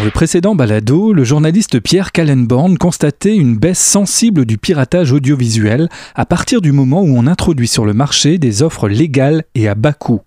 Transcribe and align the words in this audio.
Dans 0.00 0.06
le 0.06 0.10
précédent 0.10 0.54
balado, 0.54 1.12
le 1.12 1.24
journaliste 1.24 1.78
Pierre 1.78 2.10
Kallenborn 2.10 2.78
constatait 2.78 3.36
une 3.36 3.58
baisse 3.58 3.78
sensible 3.78 4.46
du 4.46 4.56
piratage 4.56 5.12
audiovisuel 5.12 5.90
à 6.14 6.24
partir 6.24 6.62
du 6.62 6.72
moment 6.72 7.02
où 7.02 7.18
on 7.18 7.26
introduit 7.26 7.68
sur 7.68 7.84
le 7.84 7.92
marché 7.92 8.38
des 8.38 8.62
offres 8.62 8.88
légales 8.88 9.44
et 9.54 9.68
à 9.68 9.74
bas 9.74 9.92
coût. 9.92 10.22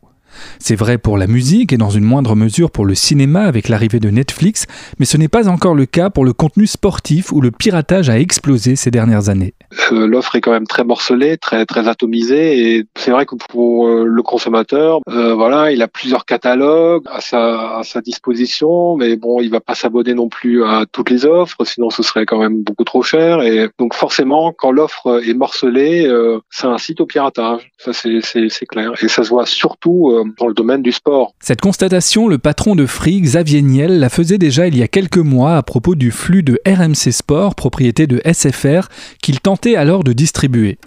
C'est 0.59 0.75
vrai 0.75 0.97
pour 0.97 1.17
la 1.17 1.27
musique 1.27 1.73
et 1.73 1.77
dans 1.77 1.89
une 1.89 2.03
moindre 2.03 2.35
mesure 2.35 2.71
pour 2.71 2.85
le 2.85 2.95
cinéma 2.95 3.43
avec 3.43 3.69
l'arrivée 3.69 3.99
de 3.99 4.09
Netflix, 4.09 4.65
mais 4.99 5.05
ce 5.05 5.17
n'est 5.17 5.27
pas 5.27 5.47
encore 5.49 5.75
le 5.75 5.85
cas 5.85 6.09
pour 6.09 6.25
le 6.25 6.33
contenu 6.33 6.67
sportif 6.67 7.31
où 7.31 7.41
le 7.41 7.51
piratage 7.51 8.09
a 8.09 8.19
explosé 8.19 8.75
ces 8.75 8.91
dernières 8.91 9.29
années. 9.29 9.53
Euh, 9.91 10.07
l'offre 10.07 10.35
est 10.35 10.41
quand 10.41 10.51
même 10.51 10.67
très 10.67 10.83
morcelée, 10.83 11.37
très 11.37 11.87
atomisée 11.87 12.77
et 12.77 12.85
c'est 12.95 13.11
vrai 13.11 13.25
que 13.25 13.35
pour 13.35 13.87
euh, 13.87 14.05
le 14.05 14.21
consommateur, 14.23 14.99
euh, 15.09 15.33
voilà, 15.33 15.71
il 15.71 15.81
a 15.81 15.87
plusieurs 15.87 16.25
catalogues 16.25 17.03
à 17.09 17.21
sa, 17.21 18.01
disposition, 18.03 18.97
mais 18.97 19.15
bon, 19.15 19.39
il 19.39 19.49
va 19.49 19.61
pas 19.61 19.75
s'abonner 19.75 20.13
non 20.13 20.27
plus 20.27 20.63
à 20.63 20.85
toutes 20.91 21.09
les 21.09 21.25
offres, 21.25 21.63
sinon 21.63 21.89
ce 21.89 22.03
serait 22.03 22.25
quand 22.25 22.39
même 22.39 22.63
beaucoup 22.63 22.83
trop 22.83 23.01
cher 23.01 23.41
et 23.41 23.69
donc 23.79 23.93
forcément, 23.93 24.51
quand 24.51 24.71
l'offre 24.71 25.21
est 25.25 25.33
morcelée, 25.33 26.11
ça 26.49 26.67
incite 26.69 26.99
au 26.99 27.05
piratage. 27.05 27.71
Ça 27.77 27.93
c'est 27.93 28.65
clair 28.65 28.91
et 29.01 29.07
ça 29.07 29.23
se 29.23 29.29
voit 29.29 29.45
surtout 29.45 30.11
dans 30.37 30.47
le 30.47 30.53
domaine 30.53 30.81
du 30.81 30.91
sport. 30.91 31.33
Cette 31.39 31.61
constatation, 31.61 32.27
le 32.27 32.37
patron 32.37 32.75
de 32.75 32.85
Free, 32.85 33.21
Xavier 33.21 33.61
Niel, 33.61 33.99
la 33.99 34.09
faisait 34.09 34.37
déjà 34.37 34.67
il 34.67 34.77
y 34.77 34.83
a 34.83 34.87
quelques 34.87 35.17
mois 35.17 35.57
à 35.57 35.63
propos 35.63 35.95
du 35.95 36.11
flux 36.11 36.43
de 36.43 36.59
RMC 36.67 37.11
Sport, 37.11 37.55
propriété 37.55 38.07
de 38.07 38.21
SFR, 38.25 38.87
qu'il 39.21 39.39
tentait 39.39 39.75
alors 39.75 40.03
de 40.03 40.13
distribuer. 40.13 40.77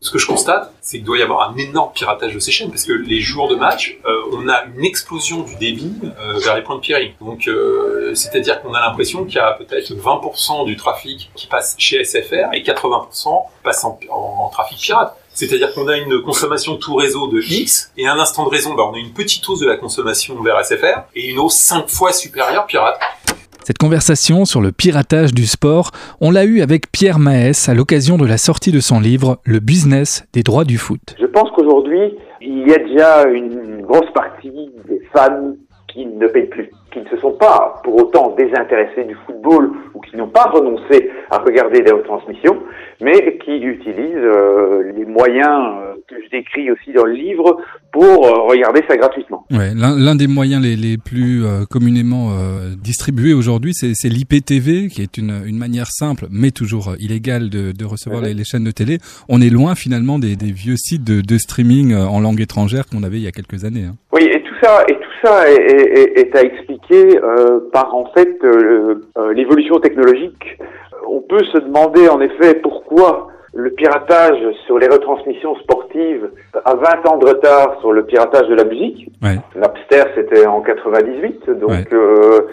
Ce 0.00 0.10
que 0.10 0.18
je 0.18 0.26
constate, 0.26 0.72
c'est 0.82 0.98
qu'il 0.98 1.06
doit 1.06 1.18
y 1.18 1.22
avoir 1.22 1.50
un 1.50 1.56
énorme 1.56 1.92
piratage 1.92 2.34
de 2.34 2.38
ces 2.38 2.52
chaînes 2.52 2.68
parce 2.68 2.84
que 2.84 2.92
les 2.92 3.20
jours 3.20 3.48
de 3.48 3.56
match, 3.56 3.98
euh, 4.04 4.30
on 4.32 4.48
a 4.48 4.64
une 4.76 4.84
explosion 4.84 5.42
du 5.42 5.56
débit 5.56 5.94
euh, 6.04 6.38
vers 6.38 6.54
les 6.54 6.62
points 6.62 6.76
de 6.76 6.80
peering. 6.80 7.12
Donc, 7.20 7.48
euh, 7.48 8.14
c'est-à-dire 8.14 8.62
qu'on 8.62 8.72
a 8.74 8.80
l'impression 8.80 9.24
qu'il 9.24 9.36
y 9.36 9.40
a 9.40 9.52
peut-être 9.54 9.92
20% 9.92 10.66
du 10.66 10.76
trafic 10.76 11.30
qui 11.34 11.46
passe 11.46 11.74
chez 11.78 12.04
SFR 12.04 12.52
et 12.52 12.62
80% 12.62 13.46
passe 13.64 13.84
en 13.84 14.48
trafic 14.52 14.78
pirate. 14.78 15.16
C'est-à-dire 15.36 15.74
qu'on 15.74 15.86
a 15.86 15.98
une 15.98 16.22
consommation 16.22 16.76
tout 16.76 16.94
réseau 16.94 17.28
de 17.28 17.42
X, 17.42 17.92
et 17.98 18.06
à 18.06 18.14
un 18.14 18.18
instant 18.18 18.46
de 18.46 18.48
raison, 18.48 18.72
bah, 18.72 18.84
on 18.90 18.94
a 18.94 18.98
une 18.98 19.12
petite 19.12 19.46
hausse 19.46 19.60
de 19.60 19.66
la 19.66 19.76
consommation 19.76 20.42
vers 20.42 20.58
SFR, 20.64 21.02
et 21.14 21.28
une 21.28 21.38
hausse 21.38 21.56
5 21.56 21.90
fois 21.90 22.14
supérieure 22.14 22.64
pirate. 22.64 22.98
Cette 23.62 23.76
conversation 23.76 24.46
sur 24.46 24.62
le 24.62 24.72
piratage 24.72 25.34
du 25.34 25.44
sport, 25.44 25.90
on 26.22 26.30
l'a 26.30 26.46
eue 26.46 26.62
avec 26.62 26.90
Pierre 26.90 27.18
Maes 27.18 27.68
à 27.68 27.74
l'occasion 27.74 28.16
de 28.16 28.24
la 28.24 28.38
sortie 28.38 28.72
de 28.72 28.80
son 28.80 28.98
livre 28.98 29.38
Le 29.44 29.58
business 29.58 30.24
des 30.32 30.42
droits 30.42 30.64
du 30.64 30.78
foot. 30.78 31.00
Je 31.20 31.26
pense 31.26 31.50
qu'aujourd'hui, 31.54 32.14
il 32.40 32.66
y 32.66 32.72
a 32.72 32.78
déjà 32.78 33.24
une 33.24 33.82
grosse 33.82 34.10
partie 34.14 34.70
des 34.88 35.02
fans 35.12 35.52
qui 35.96 36.04
ne 36.04 36.26
payent 36.26 36.46
plus, 36.46 36.68
qui 36.92 37.00
ne 37.00 37.08
se 37.08 37.16
sont 37.16 37.32
pas 37.32 37.80
pour 37.82 37.96
autant 37.96 38.34
désintéressés 38.36 39.04
du 39.04 39.16
football 39.26 39.70
ou 39.94 40.00
qui 40.00 40.16
n'ont 40.16 40.28
pas 40.28 40.44
renoncé 40.44 41.10
à 41.30 41.38
regarder 41.38 41.80
des 41.80 41.90
retransmissions, 41.90 42.58
mais 43.00 43.38
qui 43.44 43.56
utilisent 43.56 44.14
euh, 44.16 44.92
les 44.94 45.06
moyens 45.06 45.74
euh, 45.80 45.94
que 46.06 46.16
je 46.22 46.30
décris 46.30 46.70
aussi 46.70 46.92
dans 46.92 47.04
le 47.04 47.14
livre 47.14 47.62
pour 47.92 48.26
euh, 48.26 48.42
regarder 48.42 48.82
ça 48.88 48.96
gratuitement. 48.96 49.46
Ouais, 49.50 49.72
l'un 49.74 50.14
des 50.14 50.26
moyens 50.26 50.62
les, 50.62 50.76
les 50.76 50.98
plus 50.98 51.44
communément 51.70 52.30
distribués 52.82 53.32
aujourd'hui, 53.32 53.72
c'est 53.72 54.08
l'IPTV, 54.08 54.88
qui 54.88 55.00
est 55.00 55.16
une, 55.16 55.42
une, 55.46 55.56
manière 55.56 55.86
simple, 55.86 56.26
mais 56.30 56.50
toujours 56.50 56.94
illégale, 56.98 57.48
de, 57.48 57.72
de 57.72 57.84
recevoir 57.84 58.20
les, 58.20 58.34
les, 58.34 58.44
chaînes 58.44 58.64
de 58.64 58.70
télé. 58.70 58.98
On 59.28 59.40
est 59.40 59.50
loin 59.50 59.74
finalement 59.74 60.18
des, 60.18 60.36
des 60.36 60.52
vieux 60.52 60.76
sites 60.76 61.04
de, 61.04 61.22
de 61.22 61.38
streaming 61.38 61.94
en 61.94 62.20
langue 62.20 62.40
étrangère 62.40 62.86
qu'on 62.86 63.02
avait 63.02 63.16
il 63.16 63.22
y 63.22 63.28
a 63.28 63.32
quelques 63.32 63.64
années. 63.64 63.84
Hein. 63.84 63.96
Oui, 64.12 64.28
ça, 64.66 64.84
et 64.88 64.94
tout 64.94 65.16
ça 65.22 65.48
est, 65.50 65.54
est, 65.54 66.18
est 66.18 66.36
à 66.36 66.42
expliquer 66.42 67.20
par 67.72 67.94
en 67.94 68.06
fait 68.14 68.36
l'évolution 69.34 69.78
technologique 69.78 70.58
on 71.08 71.20
peut 71.20 71.44
se 71.44 71.58
demander 71.58 72.08
en 72.08 72.20
effet 72.20 72.54
pourquoi 72.54 73.28
le 73.54 73.70
piratage 73.70 74.38
sur 74.66 74.78
les 74.78 74.86
retransmissions 74.86 75.56
sportives 75.56 76.28
a 76.64 76.74
20 76.74 77.08
ans 77.08 77.16
de 77.16 77.26
retard 77.26 77.78
sur 77.80 77.92
le 77.92 78.04
piratage 78.04 78.48
de 78.48 78.54
la 78.54 78.64
musique. 78.64 79.10
Napster, 79.54 80.02
c'était 80.14 80.46
en 80.46 80.60
98, 80.60 81.50
donc. 81.50 81.92
Euh, 81.92 82.48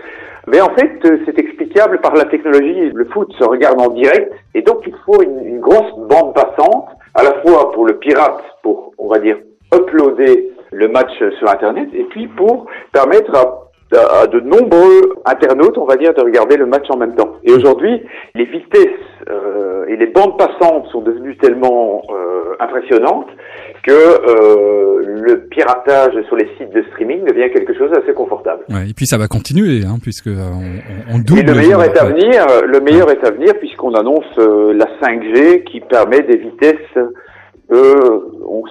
mais 0.47 0.59
en 0.61 0.73
fait, 0.75 0.99
c'est 1.25 1.39
explicable 1.39 1.99
par 2.01 2.15
la 2.15 2.25
technologie. 2.25 2.89
Le 2.93 3.05
foot 3.05 3.33
se 3.37 3.43
regarde 3.43 3.79
en 3.79 3.89
direct, 3.89 4.33
et 4.53 4.61
donc 4.61 4.83
il 4.85 4.95
faut 5.05 5.21
une, 5.21 5.45
une 5.45 5.59
grosse 5.59 5.93
bande 6.09 6.33
passante, 6.33 6.87
à 7.15 7.23
la 7.23 7.41
fois 7.41 7.71
pour 7.71 7.85
le 7.85 7.97
pirate, 7.97 8.43
pour, 8.61 8.93
on 8.97 9.07
va 9.07 9.19
dire, 9.19 9.37
uploader 9.73 10.52
le 10.73 10.87
match 10.87 11.11
sur 11.39 11.49
Internet, 11.49 11.89
et 11.93 12.03
puis 12.05 12.27
pour 12.27 12.67
permettre 12.91 13.35
à 13.35 13.63
à 13.95 14.27
de 14.27 14.39
nombreux 14.39 15.13
internautes, 15.25 15.77
on 15.77 15.85
va 15.85 15.97
dire, 15.97 16.13
de 16.13 16.21
regarder 16.21 16.57
le 16.57 16.65
match 16.65 16.85
en 16.89 16.97
même 16.97 17.15
temps. 17.15 17.33
Et 17.43 17.51
aujourd'hui, 17.51 18.01
les 18.35 18.45
vitesses 18.45 18.89
euh, 19.29 19.85
et 19.87 19.95
les 19.95 20.07
bandes 20.07 20.37
passantes 20.37 20.87
sont 20.91 21.01
devenues 21.01 21.37
tellement 21.37 22.01
euh, 22.09 22.55
impressionnantes 22.59 23.27
que 23.83 23.91
euh, 23.91 25.03
le 25.05 25.47
piratage 25.47 26.13
sur 26.27 26.35
les 26.35 26.49
sites 26.57 26.73
de 26.73 26.83
streaming 26.91 27.25
devient 27.25 27.51
quelque 27.53 27.77
chose 27.77 27.91
d'assez 27.91 28.13
confortable. 28.13 28.63
Ouais, 28.69 28.89
et 28.89 28.93
puis 28.93 29.05
ça 29.05 29.17
va 29.17 29.27
continuer, 29.27 29.81
hein, 29.85 29.97
puisque 30.01 30.27
euh, 30.27 30.49
on, 31.09 31.15
on 31.15 31.19
double. 31.19 31.39
Et 31.39 31.43
le 31.43 31.53
meilleur 31.55 31.83
est 31.83 31.97
à 31.97 32.05
venir. 32.05 32.45
Le 32.65 32.79
meilleur 32.79 33.11
est 33.11 33.25
à 33.25 33.31
venir 33.31 33.53
puisqu'on 33.59 33.93
annonce 33.93 34.25
euh, 34.39 34.73
la 34.73 34.87
5G 35.01 35.63
qui 35.65 35.81
permet 35.81 36.21
des 36.21 36.37
vitesses 36.37 36.97
euh, 37.71 38.22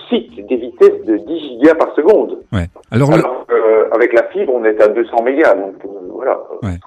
cite 0.09 0.47
des 0.47 0.57
vitesses 0.57 1.05
de 1.05 1.17
10 1.17 1.39
gigas 1.41 1.75
par 1.75 1.95
seconde. 1.95 2.39
Ouais. 2.53 2.67
Alors, 2.91 3.11
euh, 3.51 3.89
avec 3.93 4.13
la 4.13 4.25
fibre, 4.29 4.53
on 4.55 4.65
est 4.65 4.81
à 4.83 4.89
200 4.89 5.23
mégas. 5.23 5.55
Donc 5.55 5.75
euh, 5.85 5.89
voilà, 6.11 6.39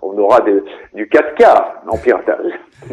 on 0.01 0.17
aura 0.17 0.39
du 0.95 1.03
4K 1.05 1.63
en 1.89 1.97
piratage. 1.97 2.51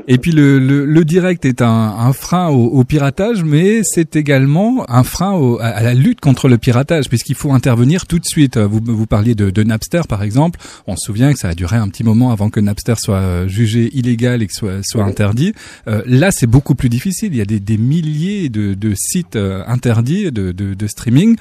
Et 0.09 0.19
puis 0.19 0.33
le, 0.33 0.59
le, 0.59 0.85
le 0.85 1.05
direct 1.05 1.45
est 1.45 1.63
un, 1.63 1.69
un 1.69 2.13
frein 2.13 2.49
au, 2.49 2.67
au, 2.67 2.85
piratage, 2.85 3.45
mais 3.45 3.83
c'est 3.85 4.17
également 4.17 4.85
un 4.89 5.05
frein 5.05 5.33
au, 5.33 5.59
à, 5.61 5.83
la 5.83 5.95
lutte 5.95 6.21
contre 6.21 6.49
le 6.49 6.59
piratage, 6.59 7.09
puisqu'il 7.09 7.35
faut 7.35 7.53
intervenir 7.53 8.07
tout 8.07 8.19
de 8.19 8.25
suite. 8.25 8.57
Vous, 8.57 8.81
vous 8.83 9.07
parliez 9.07 9.35
de, 9.35 9.51
de, 9.51 9.63
Napster, 9.63 10.03
par 10.09 10.23
exemple. 10.23 10.59
On 10.87 10.97
se 10.97 11.07
souvient 11.07 11.33
que 11.33 11.39
ça 11.39 11.49
a 11.49 11.55
duré 11.55 11.77
un 11.77 11.89
petit 11.89 12.05
moment 12.05 12.33
avant 12.33 12.51
que 12.51 12.61
Napster 12.61 12.95
soit 12.99 13.47
jugé 13.47 13.91
illégal 13.93 14.43
et 14.43 14.47
que 14.47 14.55
soit, 14.55 14.83
soit 14.83 15.05
interdit. 15.05 15.55
Euh, 15.89 16.03
là, 16.07 16.31
c'est 16.31 16.47
beaucoup 16.47 16.75
plus 16.75 16.89
difficile. 16.89 17.33
Il 17.33 17.39
y 17.39 17.43
a 17.43 17.47
des, 17.47 17.61
des 17.61 17.79
milliers 17.79 18.49
de, 18.49 18.75
de 18.75 18.95
sites 18.97 19.37
euh, 19.37 19.63
interdits 19.67 20.33
de, 20.33 20.53
de, 20.53 20.87
streaming 20.87 21.37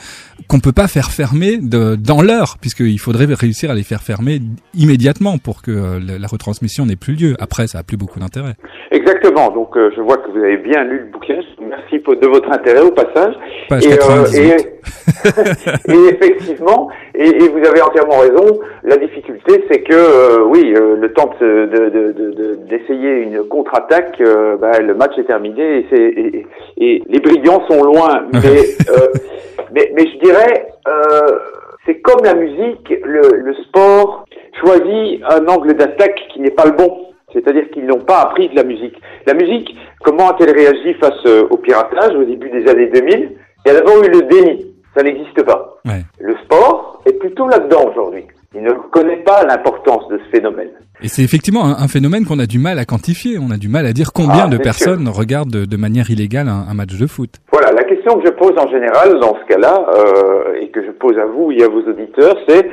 qu'on 0.48 0.60
peut 0.60 0.72
pas 0.72 0.88
faire 0.88 1.12
fermer 1.12 1.58
dans 1.58 2.22
l'heure, 2.22 2.58
puisqu'il 2.60 3.00
faudrait 3.00 3.26
réussir 3.26 3.72
à 3.72 3.76
les 3.76 3.84
faire 3.84 4.04
fermer 4.04 4.42
immédiatement 4.74 5.38
pour 5.38 5.62
que 5.62 5.72
euh, 5.72 6.00
la, 6.00 6.20
la 6.20 6.28
retransmission 6.28 6.51
n'ait 6.86 6.96
plus 6.96 7.16
lieu. 7.16 7.36
Après, 7.40 7.68
ça 7.68 7.80
a 7.80 7.84
plus 7.84 7.98
beaucoup 7.98 8.20
d'intérêt. 8.20 8.54
Exactement. 8.92 9.52
Donc, 9.52 9.76
euh, 9.78 9.90
je 9.96 10.02
vois 10.02 10.18
que 10.18 10.30
vous 10.32 10.38
avez 10.38 10.58
bien 10.58 10.84
lu 10.84 11.00
le 11.00 11.06
bouquin. 11.06 11.40
Merci 11.62 12.00
pour, 12.00 12.16
de 12.16 12.28
votre 12.28 12.52
intérêt 12.52 12.82
au 12.82 12.92
passage. 12.92 13.34
et, 13.72 13.94
euh, 13.94 14.26
et, 14.34 15.92
et, 15.92 16.10
effectivement, 16.10 16.90
et, 17.16 17.28
et, 17.28 17.48
vous 17.50 17.66
avez 17.66 17.82
entièrement 17.82 18.20
raison. 18.20 18.60
La 18.84 18.98
difficulté, 18.98 19.64
c'est 19.70 19.82
que 19.82 19.94
euh, 19.94 20.44
oui, 20.46 20.74
le 20.74 21.14
temps 21.14 21.32
d'essayer 21.40 21.68
de, 21.68 21.90
de, 21.90 22.12
de, 22.12 23.24
une 23.24 23.44
contre-attaque, 23.48 24.22
bah, 24.60 24.80
le 24.80 24.94
match 24.94 25.18
est 25.18 25.26
terminé 25.26 25.86
et, 25.92 26.46
et, 26.78 27.04
les 27.08 27.20
brillants 27.20 27.66
sont 27.70 27.84
loin. 27.84 28.26
Mais, 28.34 28.64
mais, 29.74 29.92
mais, 29.96 30.06
je 30.06 30.18
dirais, 30.26 30.68
c'est 31.86 32.00
comme 32.02 32.24
la 32.24 32.36
musique, 32.36 32.90
le, 33.04 33.38
le 33.38 33.54
sport 33.64 34.26
choisit 34.60 35.22
un 35.30 35.48
angle 35.48 35.74
d'attaque 35.74 36.20
qui 36.34 36.40
n'est 36.40 36.52
pas 36.52 36.66
le 36.66 36.72
bon. 36.72 37.08
C'est-à-dire 37.34 37.70
qu'ils 37.72 37.86
n'ont 37.86 38.02
pas 38.02 38.22
appris 38.22 38.50
de 38.50 38.56
la 38.56 38.64
musique. 38.64 38.96
La 39.26 39.34
musique, 39.34 39.74
comment 40.04 40.30
a-t-elle 40.30 40.54
réagi 40.54 40.94
face 40.96 41.26
euh, 41.26 41.48
au 41.50 41.58
piratage 41.58 42.14
au 42.16 42.26
début 42.26 42.50
des 42.50 42.70
années 42.70 42.88
2000 42.88 43.38
Il 43.66 43.68
y 43.68 43.72
a 43.72 43.80
d'abord 43.80 44.04
eu 44.04 44.10
le 44.10 44.22
déni. 44.24 44.66
Ça 44.96 45.02
n'existe 45.02 45.42
pas. 45.44 45.78
Ouais. 45.86 46.02
Le 46.20 46.36
sport 46.44 47.02
est 47.06 47.14
plutôt 47.14 47.48
là-dedans 47.48 47.90
aujourd'hui. 47.90 48.26
Il 48.54 48.64
ne 48.64 48.74
connaît 48.92 49.24
pas 49.24 49.46
l'importance 49.46 50.08
de 50.10 50.18
ce 50.18 50.38
phénomène. 50.38 50.72
Et 51.02 51.08
c'est 51.08 51.24
effectivement 51.24 51.64
un, 51.64 51.88
phénomène 51.88 52.26
qu'on 52.26 52.38
a 52.38 52.46
du 52.46 52.60
mal 52.60 52.78
à 52.80 52.86
quantifier. 52.86 53.38
On 53.40 53.50
a 53.50 53.58
du 53.58 53.70
mal 53.70 53.86
à 53.86 53.94
dire 53.94 54.12
combien 54.14 54.46
ah, 54.46 54.50
de 54.50 54.58
personnes 54.58 55.06
sûr. 55.06 55.16
regardent 55.16 55.52
de, 55.52 55.66
de, 55.66 55.78
manière 55.78 56.12
illégale 56.12 56.50
un, 56.50 56.66
un, 56.70 56.74
match 56.74 56.98
de 56.98 57.08
foot. 57.08 57.30
Voilà, 57.52 57.72
la 57.72 57.84
question 57.86 58.20
que 58.20 58.28
je 58.28 58.32
pose 58.32 58.54
en 58.58 58.70
général 58.70 59.20
dans 59.20 59.36
ce 59.36 59.46
cas-là, 59.48 59.86
euh, 59.96 60.62
et 60.62 60.70
que 60.70 60.86
je 60.86 60.92
pose 60.92 61.18
à 61.18 61.26
vous 61.26 61.52
et 61.52 61.64
à 61.64 61.70
vos 61.70 61.82
auditeurs, 61.82 62.36
c'est 62.48 62.70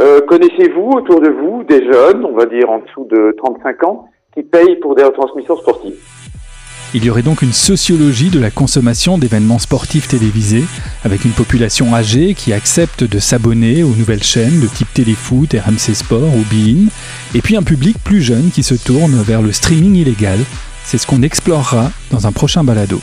euh, 0.00 0.20
connaissez-vous 0.22 0.90
autour 0.96 1.20
de 1.20 1.28
vous 1.28 1.62
des 1.64 1.84
jeunes, 1.84 2.24
on 2.24 2.34
va 2.34 2.46
dire 2.46 2.70
en 2.70 2.78
dessous 2.78 3.06
de 3.10 3.34
35 3.36 3.84
ans, 3.84 4.08
qui 4.34 4.42
payent 4.42 4.76
pour 4.76 4.94
des 4.94 5.04
retransmissions 5.04 5.56
sportives? 5.56 5.98
Il 6.94 7.04
y 7.04 7.10
aurait 7.10 7.22
donc 7.22 7.42
une 7.42 7.52
sociologie 7.52 8.30
de 8.30 8.40
la 8.40 8.50
consommation 8.50 9.18
d'événements 9.18 9.58
sportifs 9.58 10.08
télévisés, 10.08 10.64
avec 11.04 11.24
une 11.24 11.32
population 11.32 11.94
âgée 11.94 12.34
qui 12.34 12.52
accepte 12.52 13.04
de 13.04 13.18
s'abonner 13.18 13.82
aux 13.82 13.94
nouvelles 13.94 14.22
chaînes 14.22 14.60
de 14.60 14.66
type 14.66 14.92
Téléfoot, 14.94 15.52
RMC 15.52 15.94
Sport 15.94 16.34
ou 16.34 16.44
Bein, 16.50 16.86
et 17.34 17.42
puis 17.42 17.56
un 17.56 17.62
public 17.62 17.96
plus 18.02 18.22
jeune 18.22 18.50
qui 18.50 18.62
se 18.62 18.74
tourne 18.74 19.22
vers 19.22 19.42
le 19.42 19.52
streaming 19.52 19.96
illégal. 19.96 20.38
C'est 20.84 20.98
ce 20.98 21.06
qu'on 21.06 21.22
explorera 21.22 21.92
dans 22.10 22.26
un 22.26 22.32
prochain 22.32 22.64
balado. 22.64 23.00